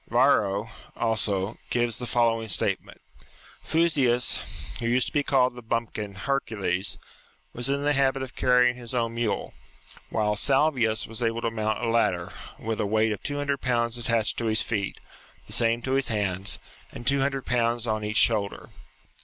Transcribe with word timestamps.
Varro, 0.09 0.67
also, 0.95 1.59
gives 1.69 1.99
the 1.99 2.07
following 2.07 2.47
statement:" 2.47 2.99
Fusius, 3.63 4.39
who 4.79 4.87
used 4.87 5.05
to 5.05 5.13
be 5.13 5.21
called 5.21 5.53
the' 5.53 5.61
bumpkin 5.71 6.13
^^ 6.13 6.17
Hercules,' 6.17 6.97
was 7.53 7.69
in 7.69 7.83
the 7.83 7.93
habit 7.93 8.23
of 8.23 8.35
carrying 8.35 8.73
his 8.75 8.95
own 8.95 9.13
mule; 9.13 9.53
while 10.09 10.35
Salvius 10.35 11.05
was 11.05 11.21
able 11.21 11.41
to 11.41 11.51
mount 11.51 11.83
a 11.83 11.87
ladder, 11.87 12.33
with 12.57 12.81
a 12.81 12.85
weight 12.87 13.11
of 13.11 13.21
two 13.21 13.37
hundred 13.37 13.61
pounds 13.61 13.95
attached 13.95 14.39
to 14.39 14.45
his 14.45 14.63
feet, 14.63 14.99
the 15.45 15.53
same 15.53 15.83
to 15.83 15.91
his 15.91 16.07
hands, 16.07 16.57
and 16.91 17.05
two 17.05 17.19
hundred 17.21 17.45
pounds 17.45 17.85
on 17.85 18.03
each 18.03 18.17
shoulder." 18.17 18.69